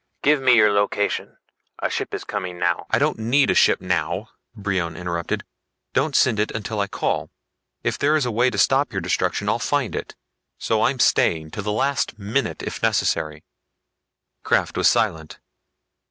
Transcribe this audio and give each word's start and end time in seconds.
"Give 0.23 0.41
me 0.41 0.55
your 0.55 0.71
location. 0.71 1.37
A 1.77 1.87
ship 1.87 2.11
is 2.15 2.23
coming 2.23 2.57
now" 2.57 2.87
"I 2.89 2.97
don't 2.97 3.19
need 3.19 3.51
a 3.51 3.53
ship 3.53 3.79
now," 3.79 4.29
Brion 4.55 4.95
interrupted. 4.95 5.43
"Don't 5.93 6.15
send 6.15 6.39
it 6.39 6.49
until 6.49 6.79
I 6.79 6.87
call. 6.87 7.29
If 7.83 7.99
there 7.99 8.15
is 8.15 8.25
a 8.25 8.31
way 8.31 8.49
to 8.49 8.57
stop 8.57 8.91
your 8.91 9.01
destruction 9.01 9.47
I'll 9.47 9.59
find 9.59 9.95
it. 9.95 10.15
So 10.57 10.81
I'm 10.81 10.97
staying 10.99 11.51
to 11.51 11.61
the 11.61 11.71
last 11.71 12.17
minute 12.17 12.63
if 12.63 12.81
necessary." 12.81 13.43
Krafft 14.43 14.75
was 14.75 14.87
silent. 14.87 15.37